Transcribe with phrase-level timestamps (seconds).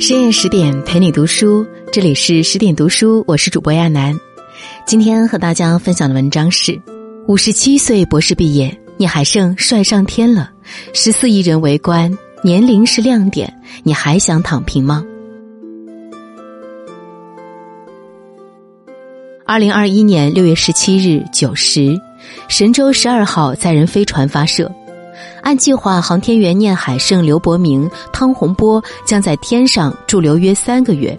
[0.00, 4.18] 深夜十点陪你读书，这里是十点读书，我是主播亚楠。
[4.86, 6.80] 今天和大家分享的文章是：
[7.28, 10.50] 五十七岁博士毕业，你还剩帅上天了，
[10.94, 12.10] 十四亿人围观，
[12.42, 15.04] 年龄是亮点，你还想躺平吗？
[19.44, 21.94] 二零二一年六月十七日九时，
[22.48, 24.72] 神舟十二号载人飞船发射。
[25.42, 31.18] 按计划，航天员聂海胜、刘伯明、汤洪波将在天上驻留约三个月。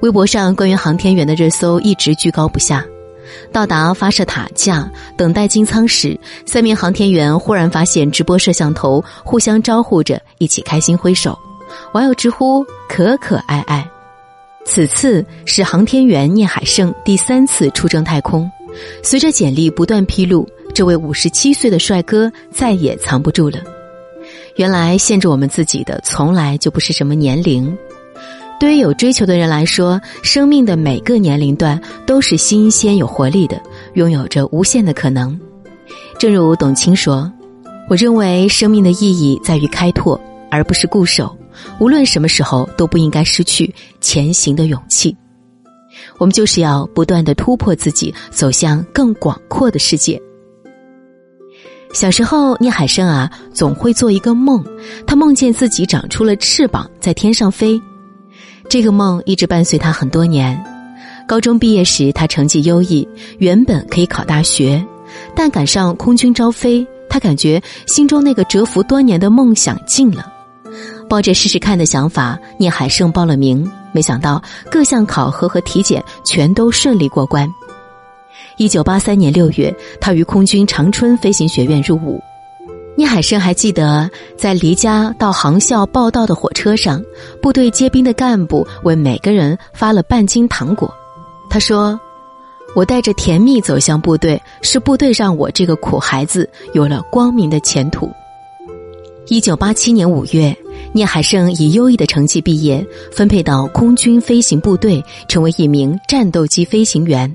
[0.00, 2.84] 微博上关于航天员的热搜一直居高不下。
[3.52, 11.38] 到达发射塔架，等待进舱时，三名航天员忽然发现直播摄像头，互相招呼着，一起开心挥手。
[11.92, 13.86] 网友直呼可可爱爱。
[14.64, 18.50] 此次是航天员聂海胜第三次出征太空。
[19.02, 20.48] 随着简历不断披露。
[20.74, 23.58] 这位五十七岁的帅哥再也藏不住了。
[24.56, 27.76] 原来限制我们自己的从来就不是什么年龄。
[28.60, 33.60] 对于有追求的人来说，生命的每个年龄段都是新鲜有活力的，
[33.94, 35.38] 拥有着无限的可能。
[36.18, 37.32] 正如董卿说
[37.88, 40.20] ：“我认为生命的意义在于开拓，
[40.50, 41.36] 而不是固守。
[41.80, 45.16] 无论什么时候，都不应该失去前行的勇气。
[46.18, 50.20] 我们就是要不断的突破自己，走向更广阔的世界。”
[51.94, 54.62] 小时候，聂海胜啊，总会做一个梦，
[55.06, 57.80] 他梦见自己长出了翅膀，在天上飞。
[58.68, 60.62] 这个梦一直伴随他很多年。
[61.26, 64.84] 高中毕业时，他成绩优异，原本可以考大学，
[65.34, 70.30] 但赶上空军招飞，他感觉心中那个蛰伏多年的梦想尽了。
[71.08, 77.48] 抱着试试看的想法，聂海胜报了名，没想到各项考核和体检全都顺利过关。
[78.56, 82.20] 一九八三年六月，他于空军长春飞行学院入伍。
[82.96, 87.00] 聂海胜还记得，在离家到航校报道的火车上，
[87.40, 90.92] 部队接兵的干部为每个人发了半斤糖果。
[91.48, 91.98] 他说
[92.74, 98.10] ：“我带着甜蜜走向部队，是部队让我这个苦孩子有了光明的前途。”
[99.30, 100.56] 一九八七年五月，
[100.92, 107.32] 聂海胜以优异的成绩毕业，分配到空军飞行部队，成为一名战斗机飞行员。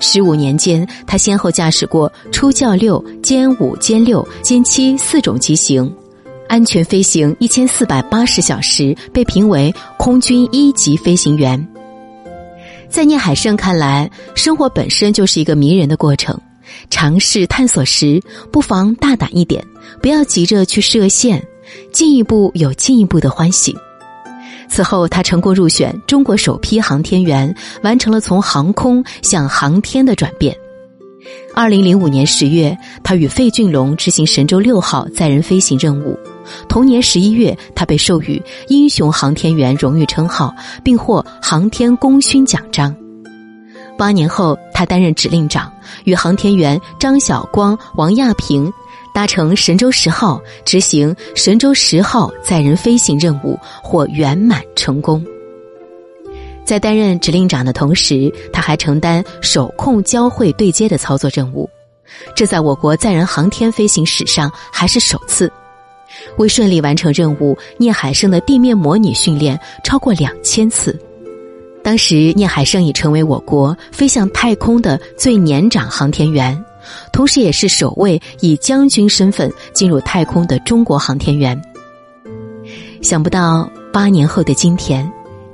[0.00, 5.92] 十五年间，他先后驾驶过初教六、歼五、歼六、歼七四种机型，
[6.48, 11.68] 安全飞行一千四百八十小时，被评为空军一级飞行员。
[12.88, 16.40] 在聂海胜看来，生活本身就是一个迷人的过程，
[16.88, 19.62] 尝试探索时，不妨大胆一点，
[20.00, 21.44] 不要急着去设限，
[21.92, 23.76] 进一步有进一步的欢喜。
[24.68, 30.54] 此后，他成功入选中国首批航天员，完成了从航空向航天的转变。
[31.54, 36.18] 二零零五年十月，他与费俊龙执行神舟六号载人飞行任务。
[36.68, 40.54] 同年十一月，他被授予英雄航天员荣誉称号，
[40.84, 42.94] 并获航天功勋奖章。
[43.96, 45.72] 八年后，他担任指令长，
[46.04, 48.70] 与航天员张晓光、王亚平。
[49.18, 55.26] 搭乘神舟十号执行神舟十号载人飞行任务，获圆满成功。
[56.64, 61.68] 在担任指令长的同时，他还承担手控交会对接的操作任务，
[62.32, 65.50] 这在我国载人航天飞行史上还是首次。
[66.36, 70.96] 为顺利完成任务，聂海胜的地面模拟训练超过两千次。
[71.82, 76.64] 当时，聂海胜已成为我国飞向太空的最年长航天员。
[77.12, 81.60] 同时，也是首位以将军身份进入太空的中国航天员。
[83.00, 85.10] 想不到八年后的今天，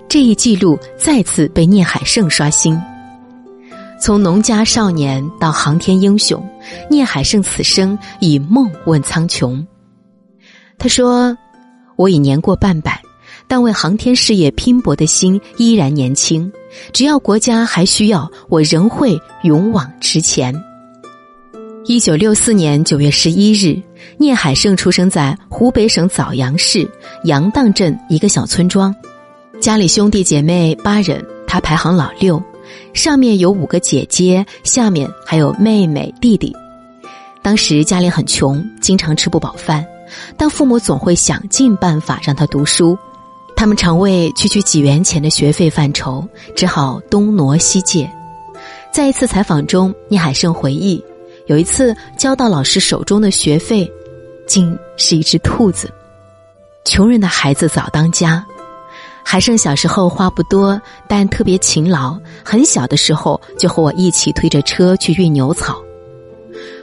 [0.08, 2.80] 这一记录再次被聂海胜刷新。
[4.00, 6.46] 从农家少年到航天英雄，
[6.90, 9.64] 聂海胜此生以梦问苍穹。
[10.76, 11.36] 他说
[11.96, 13.00] ：“我已年过半百，
[13.46, 16.52] 但为航天事业拼搏的心依然年轻。
[16.92, 20.54] 只要国家还需要，我仍会勇往直前。”
[21.86, 23.78] 一九六四年九月十一日，
[24.16, 26.90] 聂海胜出生在湖北省枣阳市
[27.24, 28.94] 杨荡镇一个小村庄，
[29.60, 32.42] 家里兄弟姐妹八人，他排行老六，
[32.94, 36.56] 上面有五个姐姐，下面还有妹妹弟弟。
[37.42, 39.84] 当时家里很穷，经常吃不饱饭，
[40.38, 42.96] 但父母总会想尽办法让他读书，
[43.54, 46.26] 他们常为区区几元钱的学费犯愁，
[46.56, 48.10] 只好东挪西借。
[48.90, 51.04] 在一次采访中，聂海胜回忆。
[51.46, 53.90] 有一次交到老师手中的学费，
[54.46, 55.92] 竟是一只兔子。
[56.86, 58.44] 穷人的孩子早当家。
[59.22, 62.18] 海胜小时候话不多，但特别勤劳。
[62.42, 65.82] 很小的时候就和我一起推着车去运牛草。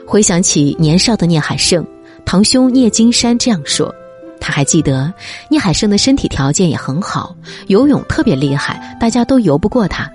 [0.06, 1.84] 回想起年少的聂海胜，
[2.24, 3.92] 堂兄聂金山这样说：
[4.40, 5.12] 他还记得
[5.48, 7.34] 聂海胜的身体条件也很好，
[7.66, 10.08] 游泳特别厉害，大家都游不过他。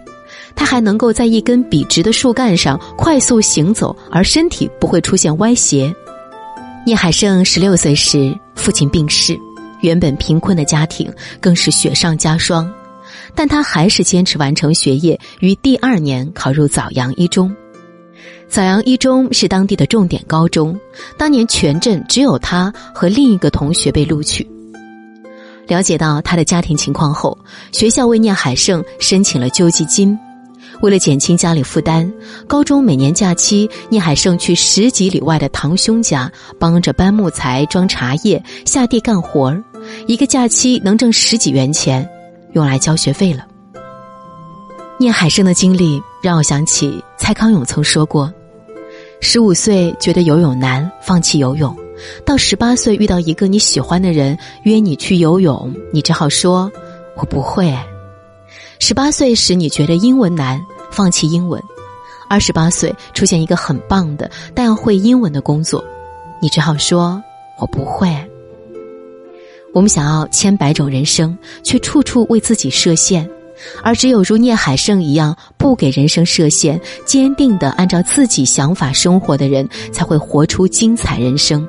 [0.57, 5.93] 他还能够在一根笔直的树干上快速行走，而身体不会出现歪斜。
[6.85, 9.37] 聂海胜十六岁时，父亲病逝，
[9.81, 11.09] 原本贫困的家庭
[11.39, 12.69] 更是雪上加霜，
[13.35, 17.55] 但他还是坚持完成学业，于第二年考入枣阳一中。
[18.49, 20.79] 枣阳一中是当地的重点高中，
[21.17, 24.49] 当年全镇只有他和另一个同学被录取。
[25.67, 27.37] 了解到他的家庭情况后，
[27.73, 30.17] 学校为聂海胜申请了救济金。
[30.81, 32.11] 为了减轻家里负担，
[32.47, 39.63] 高中每年假期，聂海胜去十几里外的堂兄家帮着搬木材、装茶叶、下地干活儿，
[40.05, 42.07] 一个假期能挣十几元钱，
[42.53, 43.45] 用来交学费了。
[44.99, 48.31] 聂海胜的经历让我想起蔡康永曾说过
[49.19, 51.71] ：“十五岁觉得游泳难，放弃游泳；
[52.23, 56.71] 到十八岁遇到一个你喜欢的人约你去游泳，你只好说
[57.17, 57.75] ‘我不会’。”
[58.79, 61.59] 十八岁时，你觉得英文难，放弃英文；
[62.29, 65.83] 二十八岁出现一个很棒的但要会英文的工作，
[66.41, 67.21] 你只好说
[67.59, 68.09] “我不会”。
[69.73, 73.29] 我们想要千百种人生，却处处为自己设限，
[73.83, 81.67] 而只有如聂海胜一样不给人生设限、坚定的按照自己想法生活的人，才会活出精彩人生。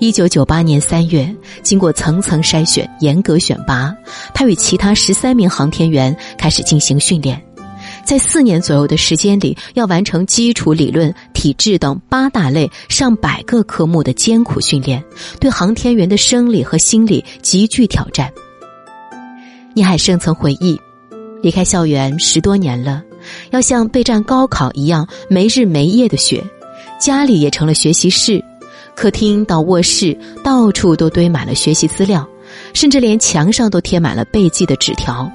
[0.00, 1.30] 一九九八年三月，
[1.62, 3.94] 经过层层筛选、严格选拔，
[4.32, 7.40] 他与其他十三名航天员开始进行训练。
[8.02, 15.04] 在四年左右的时间里，要完成基础理论、体质等八大类上百个科目的艰苦训练，
[15.38, 18.32] 对航天员的生理和心理极具挑战。
[19.74, 20.80] 倪海胜曾回忆，
[21.42, 23.02] 离开校园十多年了，
[23.50, 26.42] 要像备战高考一样没日没夜的学，
[26.98, 28.42] 家里也成了学习室。
[28.94, 32.26] 客厅到卧室，到处都堆满了学习资料，
[32.74, 35.30] 甚至连墙上都贴满了背记的纸条。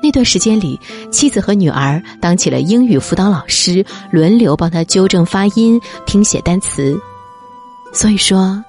[0.00, 0.78] 那段时间里，
[1.10, 6.96] 妻子和女儿当起了英语辅导老师，轮流帮他纠正发音、听写单词。
[7.92, 8.62] 所以说，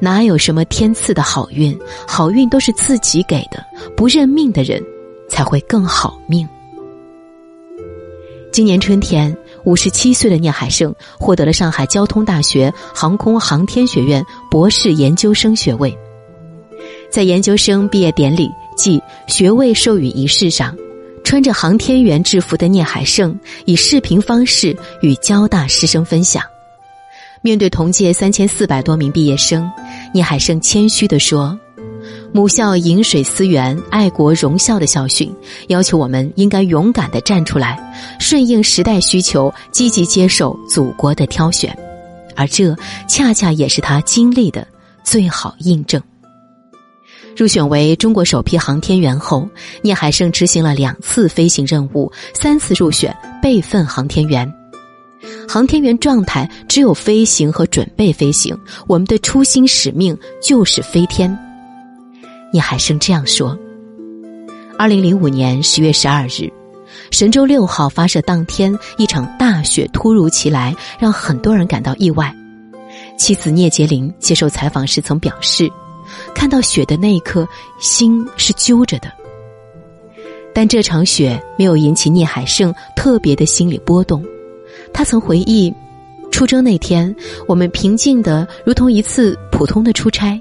[0.00, 1.76] 哪有什么天赐的好运？
[2.06, 3.64] 好运都是自己给的。
[3.96, 4.80] 不认命的人，
[5.28, 6.48] 才会更好命。
[8.52, 9.36] 今年春天。
[9.66, 15.96] 五十七岁的聂海胜获得了上海交通大学航空航天学院博士研究生学位。
[17.10, 20.76] 在研究生毕业典礼暨学位授予仪式上，
[21.24, 26.42] 穿着航天员制服的聂海胜以视频方式与交大师生分享。
[27.42, 29.68] 面对同届三千四百多名毕业生，
[30.14, 31.58] 聂海胜谦虚地说。
[32.36, 35.34] 母校饮水思源、爱国荣校的校训，
[35.68, 37.80] 要求我们应该勇敢地站出来，
[38.20, 41.74] 顺应时代需求，积极接受祖国的挑选，
[42.34, 42.76] 而这
[43.08, 44.68] 恰恰也是他经历的
[45.02, 45.98] 最好印证。
[47.34, 49.48] 入选为中国首批航天员后，
[49.80, 54.46] 聂海胜执行了两次飞行任务，三次入选备份航天员。
[55.48, 58.54] 航天员状态只有飞行和准备飞行，
[58.86, 61.34] 我们的初心使命就是飞天。
[62.56, 63.54] 聂海胜这样说
[64.80, 66.50] ：“二零零五年十月十二日，
[67.10, 72.34] 神舟六号发射当天，一场大雪突如其来，让很多人感到意外。
[73.18, 75.70] 妻子聂洁玲接受采访时曾表示，
[76.34, 77.46] 看到雪的那一刻，
[77.78, 79.12] 心是揪着的。
[80.54, 84.24] 但这场雪没有引起聂海胜特别的心理波动。
[84.94, 85.70] 他曾回忆，
[86.30, 87.14] 出征那天，
[87.46, 90.40] 我们平静的如同一次普通的出差。”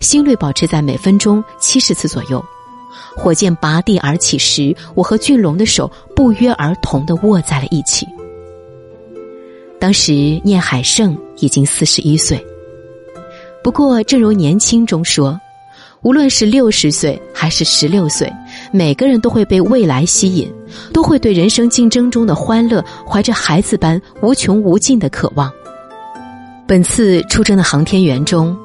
[0.00, 2.44] 心率保持在每分钟七十次左右。
[3.16, 8.06] 火箭拔地而起时，我和俊龙的手不约而同的握在了一起。
[9.78, 12.44] 当时聂海胜已经四十一岁。
[13.62, 15.38] 不过，正如年轻中说，
[16.02, 18.32] 无论是六十岁还是十六岁，
[18.72, 20.50] 每个人都会被未来吸引，
[20.92, 25.52] 都会对人生竞争中的欢乐怀着孩子般无穷无尽的渴望。
[26.66, 28.56] 本次出征的航天员中。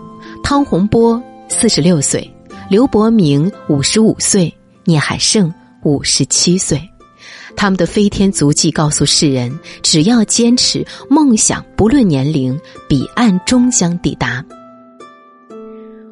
[0.44, 2.30] 汤洪波四十六岁，
[2.70, 5.52] 刘伯明五十五岁，聂海胜
[5.84, 6.80] 五十七岁。
[7.56, 12.60] 他们的飞天足迹告诉世人：只要坚持，梦想不论年龄，
[12.90, 14.44] 彼岸终将抵达。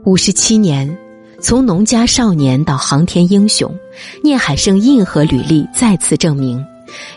[0.06, 0.98] 五十七年，
[1.42, 3.72] 从农家少年到航天英雄，
[4.24, 6.66] 聂海胜硬核履历再次证明：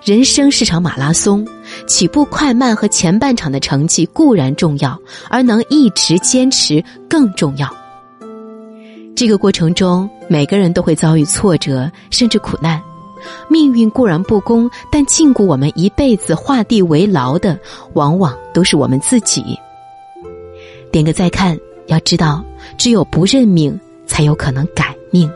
[0.04, 1.46] 人生是场马拉松。
[1.86, 7.68] 起步快慢和前半场的成绩固然重要，而能一直坚持更重要。
[9.16, 12.82] 这个过程中，每个人都会遭遇挫折，甚至苦难。
[13.48, 17.58] 命运固然不公，但禁锢我们一辈子画地为牢的，
[17.94, 19.58] 往往都是我们自己。
[20.90, 22.44] 点个再看，要知道，
[22.76, 25.30] 只有不认命，才有可能改命。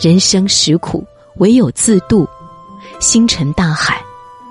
[0.00, 1.04] 人生实苦，
[1.36, 2.26] 唯有自渡。
[2.98, 4.02] 星辰大海，